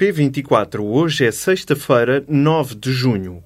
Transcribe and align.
P24, 0.00 0.80
hoje 0.80 1.24
é 1.24 1.30
sexta-feira, 1.30 2.24
9 2.28 2.74
de 2.74 2.90
junho. 2.90 3.44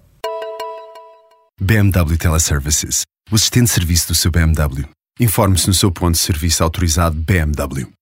BMW 1.60 2.16
Teleservices, 2.16 3.02
o 3.30 3.34
assistente 3.34 3.66
de 3.66 3.72
serviço 3.72 4.08
do 4.08 4.14
seu 4.14 4.30
BMW. 4.30 4.88
Informe-se 5.20 5.68
no 5.68 5.74
seu 5.74 5.92
ponto 5.92 6.12
de 6.12 6.20
serviço 6.20 6.64
autorizado 6.64 7.14
BMW. 7.16 7.92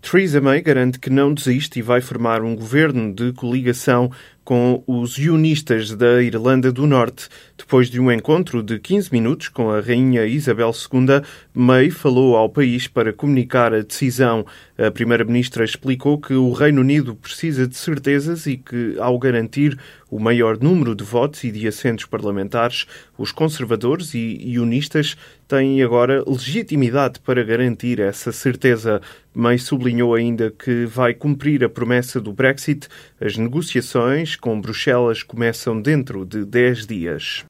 Theresa 0.00 0.40
May 0.40 0.62
garante 0.62 0.98
que 0.98 1.10
não 1.10 1.34
desiste 1.34 1.78
e 1.78 1.82
vai 1.82 2.00
formar 2.00 2.42
um 2.42 2.56
governo 2.56 3.14
de 3.14 3.34
coligação 3.34 4.10
com 4.44 4.82
os 4.86 5.18
unionistas 5.18 5.94
da 5.94 6.22
Irlanda 6.22 6.72
do 6.72 6.86
Norte. 6.86 7.28
Depois 7.56 7.88
de 7.88 8.00
um 8.00 8.10
encontro 8.10 8.62
de 8.62 8.78
15 8.78 9.12
minutos 9.12 9.48
com 9.48 9.70
a 9.70 9.80
Rainha 9.80 10.26
Isabel 10.26 10.72
II, 10.72 11.22
May 11.54 11.90
falou 11.90 12.36
ao 12.36 12.48
país 12.48 12.88
para 12.88 13.12
comunicar 13.12 13.72
a 13.72 13.82
decisão. 13.82 14.44
A 14.76 14.90
Primeira-Ministra 14.90 15.64
explicou 15.64 16.18
que 16.18 16.34
o 16.34 16.52
Reino 16.52 16.80
Unido 16.80 17.14
precisa 17.14 17.68
de 17.68 17.76
certezas 17.76 18.46
e 18.46 18.56
que, 18.56 18.96
ao 18.98 19.18
garantir 19.18 19.78
o 20.10 20.18
maior 20.18 20.58
número 20.58 20.94
de 20.94 21.04
votos 21.04 21.42
e 21.44 21.50
de 21.50 21.66
assentos 21.66 22.04
parlamentares, 22.04 22.86
os 23.16 23.32
conservadores 23.32 24.12
e 24.12 24.36
unionistas 24.58 25.16
têm 25.48 25.82
agora 25.82 26.22
legitimidade 26.26 27.20
para 27.20 27.42
garantir 27.42 28.00
essa 28.00 28.32
certeza. 28.32 29.00
May 29.34 29.56
sublinhou 29.58 30.14
ainda 30.14 30.50
que 30.50 30.84
vai 30.84 31.14
cumprir 31.14 31.64
a 31.64 31.68
promessa 31.68 32.20
do 32.20 32.32
Brexit. 32.32 32.88
As 33.24 33.36
negociações 33.36 34.34
com 34.34 34.60
Bruxelas 34.60 35.22
começam 35.22 35.80
dentro 35.80 36.26
de 36.26 36.44
10 36.44 36.86
dias. 36.88 37.44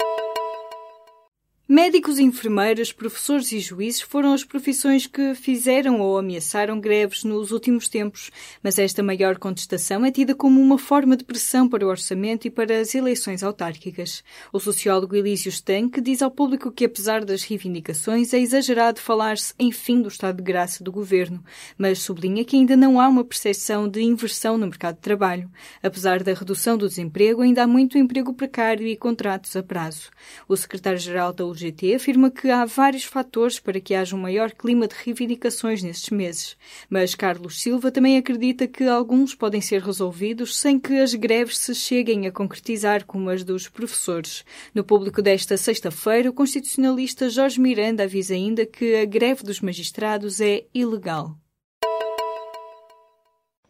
Médicos, 1.74 2.18
enfermeiras, 2.18 2.92
professores 2.92 3.50
e 3.50 3.58
juízes 3.58 4.02
foram 4.02 4.34
as 4.34 4.44
profissões 4.44 5.06
que 5.06 5.34
fizeram 5.34 6.02
ou 6.02 6.18
ameaçaram 6.18 6.78
greves 6.78 7.24
nos 7.24 7.50
últimos 7.50 7.88
tempos, 7.88 8.30
mas 8.62 8.78
esta 8.78 9.02
maior 9.02 9.38
contestação 9.38 10.04
é 10.04 10.10
tida 10.10 10.34
como 10.34 10.60
uma 10.60 10.76
forma 10.76 11.16
de 11.16 11.24
pressão 11.24 11.66
para 11.66 11.86
o 11.86 11.88
orçamento 11.88 12.46
e 12.46 12.50
para 12.50 12.78
as 12.78 12.94
eleições 12.94 13.42
autárquicas. 13.42 14.22
O 14.52 14.60
sociólogo 14.60 15.16
Elísio 15.16 15.48
Stank 15.48 15.98
diz 16.02 16.20
ao 16.20 16.30
público 16.30 16.70
que, 16.70 16.84
apesar 16.84 17.24
das 17.24 17.42
reivindicações, 17.42 18.34
é 18.34 18.38
exagerado 18.38 19.00
falar-se 19.00 19.54
em 19.58 19.72
fim 19.72 20.02
do 20.02 20.08
estado 20.08 20.36
de 20.36 20.42
graça 20.42 20.84
do 20.84 20.92
governo, 20.92 21.42
mas 21.78 22.00
sublinha 22.00 22.44
que 22.44 22.54
ainda 22.54 22.76
não 22.76 23.00
há 23.00 23.08
uma 23.08 23.24
percepção 23.24 23.88
de 23.88 24.02
inversão 24.02 24.58
no 24.58 24.66
mercado 24.66 24.96
de 24.96 25.00
trabalho. 25.00 25.50
Apesar 25.82 26.22
da 26.22 26.34
redução 26.34 26.76
do 26.76 26.86
desemprego, 26.86 27.40
ainda 27.40 27.62
há 27.62 27.66
muito 27.66 27.96
emprego 27.96 28.34
precário 28.34 28.86
e 28.86 28.94
contratos 28.94 29.56
a 29.56 29.62
prazo. 29.62 30.10
O 30.46 30.54
secretário-geral 30.54 31.32
da 31.32 31.46
GT 31.62 31.94
afirma 31.94 32.30
que 32.30 32.50
há 32.50 32.64
vários 32.64 33.04
fatores 33.04 33.60
para 33.60 33.80
que 33.80 33.94
haja 33.94 34.16
um 34.16 34.18
maior 34.18 34.50
clima 34.50 34.88
de 34.88 34.94
reivindicações 34.94 35.80
nestes 35.82 36.10
meses, 36.10 36.56
mas 36.90 37.14
Carlos 37.14 37.62
Silva 37.62 37.92
também 37.92 38.16
acredita 38.16 38.66
que 38.66 38.84
alguns 38.84 39.34
podem 39.34 39.60
ser 39.60 39.80
resolvidos 39.80 40.58
sem 40.58 40.78
que 40.78 40.98
as 40.98 41.14
greves 41.14 41.58
se 41.58 41.74
cheguem 41.74 42.26
a 42.26 42.32
concretizar 42.32 43.06
como 43.06 43.30
as 43.30 43.44
dos 43.44 43.68
professores. 43.68 44.44
No 44.74 44.82
público 44.82 45.22
desta 45.22 45.56
sexta-feira, 45.56 46.30
o 46.30 46.32
constitucionalista 46.32 47.30
Jorge 47.30 47.60
Miranda 47.60 48.02
avisa 48.02 48.34
ainda 48.34 48.66
que 48.66 48.96
a 48.96 49.04
greve 49.04 49.44
dos 49.44 49.60
magistrados 49.60 50.40
é 50.40 50.64
ilegal. 50.74 51.36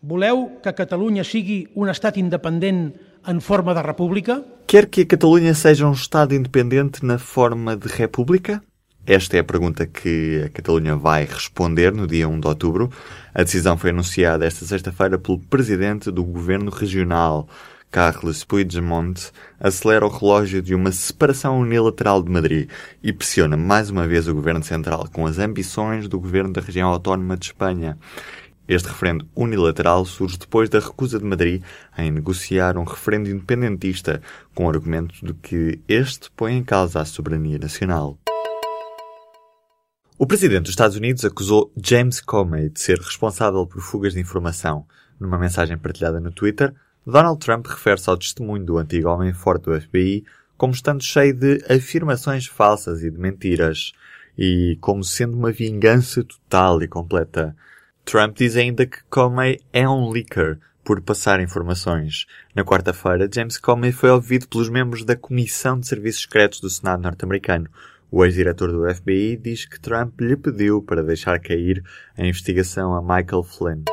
Voleu 0.00 0.58
que 0.62 0.68
a 0.68 0.72
Catalunha 0.72 1.22
sigui 1.22 1.68
un 1.76 1.86
estat 1.88 2.18
independent 2.18 3.11
em 3.26 3.40
forma 3.40 3.74
de 3.74 3.82
república? 3.82 4.44
Quer 4.66 4.86
que 4.86 5.02
a 5.02 5.06
Catalunha 5.06 5.54
seja 5.54 5.86
um 5.86 5.92
Estado 5.92 6.34
independente 6.34 7.04
na 7.04 7.18
forma 7.18 7.76
de 7.76 7.88
república? 7.88 8.62
Esta 9.06 9.36
é 9.36 9.40
a 9.40 9.44
pergunta 9.44 9.86
que 9.86 10.42
a 10.46 10.48
Catalunha 10.48 10.96
vai 10.96 11.24
responder 11.24 11.92
no 11.92 12.06
dia 12.06 12.28
1 12.28 12.40
de 12.40 12.46
outubro. 12.46 12.90
A 13.34 13.42
decisão 13.42 13.76
foi 13.76 13.90
anunciada 13.90 14.46
esta 14.46 14.64
sexta-feira 14.64 15.18
pelo 15.18 15.38
presidente 15.38 16.10
do 16.10 16.22
governo 16.22 16.70
regional, 16.70 17.48
Carles 17.92 18.42
Puigdemont, 18.42 19.30
acelera 19.60 20.06
o 20.06 20.08
relógio 20.08 20.62
de 20.62 20.74
uma 20.74 20.90
separação 20.90 21.60
unilateral 21.60 22.22
de 22.22 22.30
Madrid 22.30 22.70
e 23.02 23.12
pressiona 23.12 23.54
mais 23.54 23.90
uma 23.90 24.08
vez 24.08 24.26
o 24.26 24.34
governo 24.34 24.64
central 24.64 25.06
com 25.12 25.26
as 25.26 25.38
ambições 25.38 26.08
do 26.08 26.18
governo 26.18 26.54
da 26.54 26.62
região 26.62 26.88
autónoma 26.88 27.36
de 27.36 27.46
Espanha. 27.46 27.98
Este 28.68 28.88
referendo 28.88 29.28
unilateral 29.34 30.04
surge 30.04 30.38
depois 30.38 30.68
da 30.68 30.78
recusa 30.78 31.18
de 31.18 31.24
Madrid 31.24 31.62
em 31.98 32.10
negociar 32.10 32.78
um 32.78 32.84
referendo 32.84 33.28
independentista, 33.28 34.22
com 34.54 34.66
o 34.66 34.68
argumento 34.68 35.14
de 35.24 35.34
que 35.34 35.80
este 35.88 36.30
põe 36.30 36.56
em 36.56 36.64
causa 36.64 37.00
a 37.00 37.04
soberania 37.04 37.58
nacional. 37.58 38.18
O 40.18 40.26
presidente 40.26 40.62
dos 40.62 40.70
Estados 40.70 40.96
Unidos 40.96 41.24
acusou 41.24 41.72
James 41.76 42.20
Comey 42.20 42.68
de 42.68 42.80
ser 42.80 42.98
responsável 42.98 43.66
por 43.66 43.80
fugas 43.80 44.14
de 44.14 44.20
informação. 44.20 44.86
Numa 45.18 45.38
mensagem 45.38 45.76
partilhada 45.76 46.20
no 46.20 46.30
Twitter, 46.30 46.72
Donald 47.04 47.40
Trump 47.40 47.66
refere-se 47.66 48.08
ao 48.08 48.16
testemunho 48.16 48.64
do 48.64 48.78
antigo 48.78 49.08
homem 49.08 49.32
forte 49.32 49.64
do 49.64 49.80
FBI 49.80 50.24
como 50.62 50.72
estando 50.72 51.02
cheio 51.02 51.34
de 51.34 51.60
afirmações 51.68 52.46
falsas 52.46 53.02
e 53.02 53.10
de 53.10 53.18
mentiras, 53.18 53.92
e 54.38 54.78
como 54.80 55.02
sendo 55.02 55.36
uma 55.36 55.50
vingança 55.50 56.22
total 56.22 56.80
e 56.80 56.86
completa. 56.86 57.56
Trump 58.04 58.36
diz 58.36 58.56
ainda 58.56 58.84
que 58.84 59.02
Comey 59.08 59.60
é 59.72 59.88
um 59.88 60.10
leaker 60.10 60.58
por 60.84 61.00
passar 61.00 61.40
informações. 61.40 62.26
Na 62.54 62.64
quarta-feira, 62.64 63.28
James 63.32 63.56
Comey 63.56 63.92
foi 63.92 64.10
ouvido 64.10 64.48
pelos 64.48 64.68
membros 64.68 65.04
da 65.04 65.16
Comissão 65.16 65.78
de 65.78 65.86
Serviços 65.86 66.22
Secretos 66.22 66.60
do 66.60 66.68
Senado 66.68 67.02
norte-americano. 67.02 67.68
O 68.10 68.24
ex-diretor 68.24 68.70
do 68.70 68.94
FBI 68.94 69.36
diz 69.36 69.64
que 69.64 69.80
Trump 69.80 70.20
lhe 70.20 70.36
pediu 70.36 70.82
para 70.82 71.02
deixar 71.02 71.40
cair 71.40 71.82
a 72.18 72.26
investigação 72.26 72.94
a 72.94 73.00
Michael 73.00 73.44
Flynn. 73.44 73.84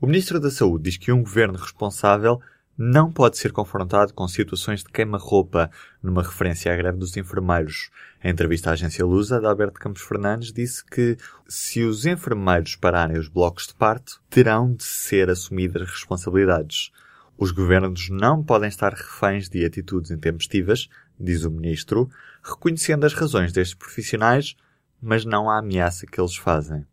O 0.00 0.06
ministro 0.06 0.40
da 0.40 0.50
Saúde 0.50 0.84
diz 0.84 0.96
que 0.96 1.12
um 1.12 1.22
governo 1.22 1.58
responsável 1.58 2.40
não 2.82 3.12
pode 3.12 3.36
ser 3.36 3.52
confrontado 3.52 4.14
com 4.14 4.26
situações 4.26 4.82
de 4.82 4.88
queima-roupa, 4.88 5.70
numa 6.02 6.22
referência 6.22 6.72
à 6.72 6.76
greve 6.76 6.96
dos 6.96 7.14
enfermeiros. 7.14 7.90
Em 8.24 8.30
entrevista 8.30 8.70
à 8.70 8.72
agência 8.72 9.04
Lusa, 9.04 9.36
Adalberto 9.36 9.78
Campos 9.78 10.00
Fernandes 10.00 10.50
disse 10.50 10.82
que 10.82 11.18
se 11.46 11.84
os 11.84 12.06
enfermeiros 12.06 12.76
pararem 12.76 13.18
os 13.18 13.28
blocos 13.28 13.66
de 13.66 13.74
parto, 13.74 14.22
terão 14.30 14.72
de 14.72 14.82
ser 14.82 15.28
assumidas 15.28 15.90
responsabilidades. 15.90 16.90
Os 17.36 17.50
governos 17.50 18.08
não 18.08 18.42
podem 18.42 18.70
estar 18.70 18.94
reféns 18.94 19.46
de 19.46 19.62
atitudes 19.62 20.10
intempestivas, 20.10 20.88
diz 21.18 21.44
o 21.44 21.50
ministro, 21.50 22.08
reconhecendo 22.42 23.04
as 23.04 23.12
razões 23.12 23.52
destes 23.52 23.74
profissionais, 23.74 24.56
mas 25.02 25.26
não 25.26 25.50
a 25.50 25.58
ameaça 25.58 26.06
que 26.06 26.18
eles 26.18 26.34
fazem. 26.34 26.86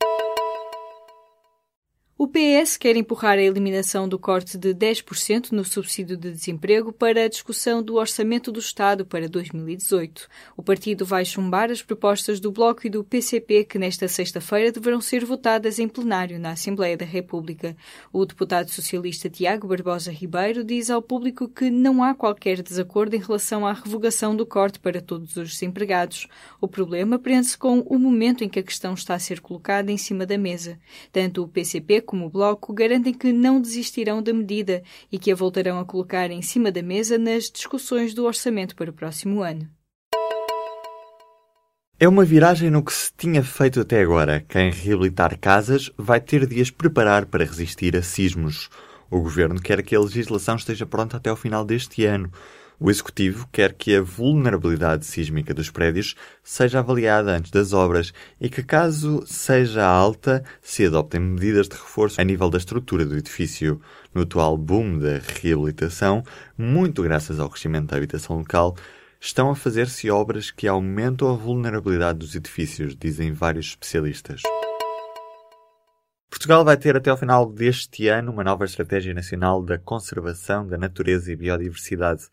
O 2.20 2.28
PS 2.28 2.78
quer 2.78 2.96
empurrar 2.96 3.38
a 3.38 3.44
eliminação 3.44 4.10
do 4.10 4.18
corte 4.18 4.58
de 4.58 4.74
10% 4.74 5.52
no 5.52 5.64
subsídio 5.64 6.18
de 6.18 6.32
desemprego 6.32 6.92
para 6.92 7.24
a 7.24 7.28
discussão 7.28 7.84
do 7.84 7.94
Orçamento 7.94 8.52
do 8.52 8.60
Estado 8.60 9.06
para 9.06 9.30
2018. 9.30 10.28
O 10.58 10.64
partido 10.64 11.06
vai 11.06 11.24
chumbar 11.24 11.70
as 11.70 11.84
propostas 11.84 12.40
do 12.40 12.52
Bloco 12.52 12.88
e 12.88 12.90
do 12.90 13.04
PCP 13.04 13.66
que 13.66 13.78
nesta 13.78 14.08
sexta-feira 14.08 14.72
deverão 14.72 15.00
ser 15.00 15.24
votadas 15.24 15.78
em 15.78 15.88
plenário 15.88 16.40
na 16.40 16.54
Assembleia 16.54 16.98
da 16.98 17.06
República. 17.06 17.78
O 18.12 18.26
deputado 18.26 18.72
socialista 18.72 19.30
Tiago 19.30 19.68
Barbosa 19.68 20.12
Ribeiro 20.12 20.64
diz 20.64 20.90
ao 20.90 21.04
público 21.04 21.48
que 21.48 21.70
não 21.70 22.02
há 22.02 22.16
qualquer 22.16 22.64
desacordo 22.64 23.16
em 23.16 23.20
relação 23.20 23.64
à 23.64 23.74
revogação 23.74 24.36
do 24.36 24.44
corte 24.44 24.80
para 24.80 25.02
todos 25.02 25.38
os 25.38 25.52
desempregados. 25.52 26.28
O 26.60 26.68
problema 26.68 27.20
prende-se 27.20 27.56
com 27.56 27.82
o 27.82 28.00
momento 28.00 28.44
em 28.44 28.50
que 28.50 28.58
a 28.58 28.64
questão 28.64 28.96
está 28.96 29.14
a 29.14 29.20
ser 29.20 29.40
colocada 29.40 29.92
em 29.92 29.98
cima 29.98 30.26
da 30.26 30.36
mesa. 30.36 30.80
Tanto 31.12 31.44
o 31.44 31.48
PCP 31.48 32.06
como 32.07 32.29
Bloco 32.29 32.73
garantem 32.73 33.13
que 33.13 33.31
não 33.31 33.62
desistirão 33.62 34.23
da 34.23 34.34
medida 34.34 34.81
e 35.12 35.19
que 35.19 35.31
a 35.31 35.35
voltarão 35.35 35.78
a 35.78 35.85
colocar 35.85 36.31
em 36.31 36.41
cima 36.41 36.72
da 36.72 36.81
mesa 36.81 37.18
nas 37.18 37.51
discussões 37.51 38.13
do 38.13 38.25
orçamento 38.25 38.75
para 38.75 38.90
o 38.90 38.94
próximo 38.94 39.44
ano. 39.44 39.69
É 42.00 42.07
uma 42.07 42.23
viragem 42.23 42.69
no 42.69 42.84
que 42.84 42.94
se 42.94 43.12
tinha 43.18 43.44
feito 43.44 43.81
até 43.81 44.01
agora. 44.01 44.45
Quem 44.47 44.72
reabilitar 44.72 45.38
casas 45.40 45.91
vai 45.97 46.22
ter 46.22 46.47
de 46.47 46.62
as 46.62 46.72
preparar 46.72 47.25
para 47.25 47.44
resistir 47.44 47.95
a 47.98 48.01
sismos. 48.01 48.69
O 49.10 49.19
governo 49.19 49.60
quer 49.60 49.81
que 49.81 49.95
a 49.95 50.00
legislação 50.00 50.56
esteja 50.56 50.86
pronta 50.86 51.18
até 51.18 51.30
ao 51.30 51.36
final 51.36 51.65
deste 51.65 52.06
ano. 52.06 52.31
O 52.79 52.91
Executivo 52.91 53.50
quer 53.51 53.74
que 53.74 53.95
a 53.95 54.01
vulnerabilidade 54.03 55.03
sísmica 55.03 55.51
dos 55.51 55.71
prédios 55.71 56.15
seja 56.44 56.77
avaliada 56.77 57.31
antes 57.31 57.50
das 57.50 57.74
obras 57.74 58.13
e 58.39 58.50
que, 58.50 58.62
caso 58.62 59.24
seja 59.25 59.83
alta, 59.83 60.44
se 60.62 60.85
adoptem 60.85 61.19
medidas 61.19 61.68
de 61.68 61.75
reforço 61.75 62.21
a 62.21 62.24
nível 62.24 62.51
da 62.51 62.59
estrutura 62.59 63.03
do 63.03 63.18
edifício. 63.18 63.81
No 64.13 64.21
atual 64.21 64.56
boom 64.56 65.00
da 65.00 65.19
reabilitação, 65.41 66.24
muito 66.56 67.01
graças 67.01 67.39
ao 67.39 67.50
crescimento 67.50 67.88
da 67.88 67.97
habitação 67.97 68.38
local, 68.38 68.75
estão 69.19 69.50
a 69.50 69.56
fazer-se 69.56 70.12
obras 70.12 70.51
que 70.51 70.68
aumentam 70.68 71.29
a 71.29 71.35
vulnerabilidade 71.35 72.19
dos 72.19 72.35
edifícios, 72.35 72.95
dizem 72.95 73.33
vários 73.33 73.69
especialistas. 73.69 74.44
Portugal 76.29 76.63
vai 76.63 76.77
ter 76.77 76.95
até 76.95 77.09
ao 77.09 77.18
final 77.18 77.51
deste 77.51 78.07
ano 78.07 78.31
uma 78.31 78.44
nova 78.44 78.65
Estratégia 78.65 79.13
Nacional 79.13 79.63
da 79.63 79.79
Conservação 79.79 80.68
da 80.68 80.77
Natureza 80.77 81.31
e 81.31 81.35
Biodiversidade. 81.35 82.27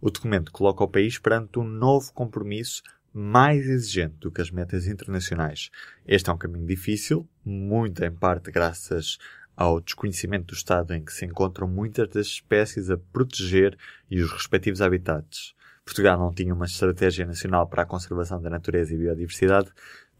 O 0.00 0.10
documento 0.10 0.52
coloca 0.52 0.84
o 0.84 0.88
país 0.88 1.18
perante 1.18 1.58
um 1.58 1.64
novo 1.64 2.12
compromisso 2.12 2.82
mais 3.12 3.66
exigente 3.66 4.14
do 4.20 4.30
que 4.30 4.40
as 4.40 4.50
metas 4.50 4.86
internacionais. 4.86 5.70
Este 6.06 6.30
é 6.30 6.32
um 6.32 6.38
caminho 6.38 6.66
difícil, 6.66 7.28
muito 7.44 8.04
em 8.04 8.12
parte 8.12 8.50
graças 8.52 9.18
ao 9.56 9.80
desconhecimento 9.80 10.46
do 10.46 10.54
estado 10.54 10.94
em 10.94 11.04
que 11.04 11.12
se 11.12 11.24
encontram 11.24 11.66
muitas 11.66 12.08
das 12.10 12.26
espécies 12.28 12.90
a 12.90 12.96
proteger 12.96 13.76
e 14.08 14.22
os 14.22 14.30
respectivos 14.30 14.80
habitats. 14.80 15.52
Portugal 15.84 16.16
não 16.16 16.32
tinha 16.32 16.54
uma 16.54 16.66
estratégia 16.66 17.26
nacional 17.26 17.66
para 17.66 17.82
a 17.82 17.86
conservação 17.86 18.40
da 18.40 18.48
natureza 18.48 18.94
e 18.94 18.98
biodiversidade 18.98 19.70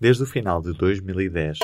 desde 0.00 0.24
o 0.24 0.26
final 0.26 0.60
de 0.60 0.72
2010. 0.72 1.58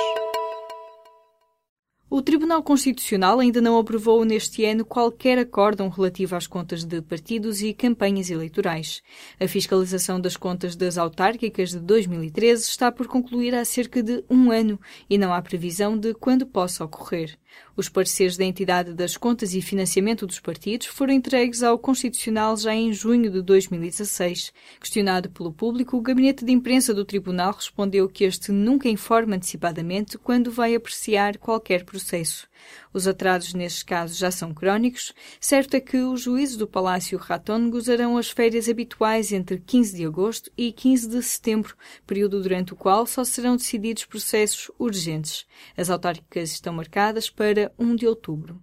O 2.07 2.21
Tribunal 2.21 2.61
Constitucional 2.61 3.39
ainda 3.39 3.59
não 3.59 3.79
aprovou 3.79 4.23
neste 4.23 4.63
ano 4.63 4.85
qualquer 4.85 5.39
acórdão 5.39 5.89
relativo 5.89 6.35
às 6.35 6.45
contas 6.45 6.83
de 6.83 7.01
partidos 7.01 7.63
e 7.63 7.73
campanhas 7.73 8.29
eleitorais. 8.29 9.01
A 9.39 9.47
fiscalização 9.47 10.21
das 10.21 10.37
contas 10.37 10.75
das 10.75 10.99
autárquicas 10.99 11.71
de 11.71 11.79
2013 11.79 12.61
está 12.61 12.91
por 12.91 13.07
concluir 13.07 13.55
há 13.55 13.65
cerca 13.65 14.03
de 14.03 14.23
um 14.29 14.51
ano 14.51 14.79
e 15.09 15.17
não 15.17 15.33
há 15.33 15.41
previsão 15.41 15.97
de 15.97 16.13
quando 16.13 16.45
possa 16.45 16.85
ocorrer. 16.85 17.39
Os 17.77 17.89
pareceres 17.89 18.37
da 18.37 18.45
entidade 18.45 18.93
das 18.93 19.17
contas 19.17 19.53
e 19.53 19.61
financiamento 19.61 20.25
dos 20.25 20.39
partidos 20.39 20.87
foram 20.87 21.13
entregues 21.13 21.61
ao 21.61 21.77
Constitucional 21.77 22.55
já 22.55 22.73
em 22.73 22.93
junho 22.93 23.29
de 23.29 23.41
2016. 23.41 24.53
Questionado 24.79 25.29
pelo 25.29 25.51
público, 25.51 25.97
o 25.97 26.01
gabinete 26.01 26.45
de 26.45 26.51
imprensa 26.53 26.93
do 26.93 27.03
Tribunal 27.03 27.51
respondeu 27.51 28.07
que 28.07 28.23
este 28.23 28.51
nunca 28.51 28.87
informa 28.87 29.35
antecipadamente 29.35 30.17
quando 30.17 30.51
vai 30.51 30.73
apreciar 30.73 31.37
qualquer 31.37 31.83
processo. 31.95 32.47
Os 32.93 33.07
atrasos 33.07 33.53
nestes 33.53 33.81
casos 33.81 34.17
já 34.17 34.29
são 34.29 34.53
crónicos. 34.53 35.13
Certo 35.39 35.75
é 35.75 35.79
que 35.79 35.97
os 35.97 36.23
juízes 36.23 36.57
do 36.57 36.67
Palácio 36.67 37.17
Raton 37.17 37.69
gozarão 37.69 38.17
as 38.17 38.29
férias 38.29 38.67
habituais 38.67 39.31
entre 39.31 39.59
15 39.59 39.95
de 39.95 40.05
agosto 40.05 40.51
e 40.57 40.73
15 40.73 41.09
de 41.09 41.23
setembro, 41.23 41.75
período 42.05 42.41
durante 42.41 42.73
o 42.73 42.75
qual 42.75 43.05
só 43.07 43.23
serão 43.23 43.55
decididos 43.55 44.03
processos 44.03 44.69
urgentes. 44.77 45.45
As 45.77 45.89
autárquicas 45.89 46.51
estão 46.51 46.73
marcadas 46.73 47.29
para 47.29 47.71
1 47.79 47.95
de 47.95 48.07
outubro. 48.07 48.61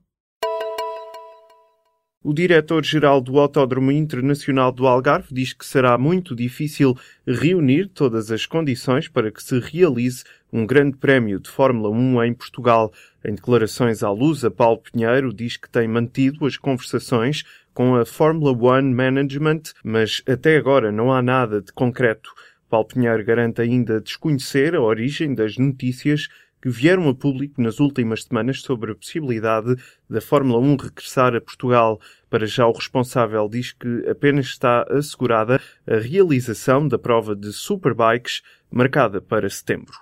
O 2.25 2.33
diretor-geral 2.33 3.21
do 3.21 3.37
Autódromo 3.41 3.91
Internacional 3.91 4.71
do 4.71 4.87
Algarve 4.87 5.35
diz 5.35 5.53
que 5.53 5.67
será 5.67 5.99
muito 5.99 6.37
difícil 6.37 6.97
reunir 7.27 7.89
todas 7.89 8.31
as 8.31 8.47
condições 8.47 9.09
para 9.09 9.33
que 9.33 9.43
se 9.43 9.59
realize 9.59 10.23
um 10.53 10.67
grande 10.67 10.97
prémio 10.99 11.41
de 11.41 11.49
Fórmula 11.49 11.89
1 11.89 12.25
em 12.25 12.35
Portugal. 12.35 12.93
Em 13.25 13.35
declarações 13.35 14.03
à 14.03 14.11
Lusa, 14.11 14.51
Paulo 14.51 14.83
Pinheiro 14.83 15.33
diz 15.33 15.57
que 15.57 15.71
tem 15.71 15.89
mantido 15.89 16.45
as 16.45 16.57
conversações 16.57 17.45
com 17.73 17.97
a 17.97 18.05
Fórmula 18.05 18.53
1 18.53 18.95
Management, 18.95 19.63
mas 19.83 20.23
até 20.29 20.57
agora 20.57 20.93
não 20.93 21.13
há 21.13 21.23
nada 21.23 21.63
de 21.63 21.73
concreto. 21.73 22.31
Paulo 22.69 22.87
Pinheiro 22.87 23.25
garante 23.25 23.63
ainda 23.63 24.01
desconhecer 24.01 24.75
a 24.75 24.81
origem 24.81 25.35
das 25.35 25.57
notícias 25.57 26.29
que 26.61 26.69
vieram 26.69 27.09
a 27.09 27.15
público 27.15 27.61
nas 27.61 27.81
últimas 27.81 28.23
semanas 28.23 28.61
sobre 28.61 28.93
a 28.93 28.95
possibilidade 28.95 29.75
da 30.09 30.21
Fórmula 30.21 30.61
1 30.61 30.77
regressar 30.77 31.35
a 31.35 31.41
Portugal. 31.41 32.01
Para 32.31 32.47
já, 32.47 32.67
o 32.67 32.73
responsável 32.73 33.49
diz 33.49 33.73
que 33.73 34.09
apenas 34.09 34.47
está 34.47 34.87
assegurada 34.89 35.61
a 35.87 35.97
realização 35.97 36.87
da 36.87 36.99
prova 36.99 37.35
de 37.35 37.53
Superbikes 37.53 38.43
marcada 38.71 39.21
para 39.21 39.51
setembro. 39.51 39.93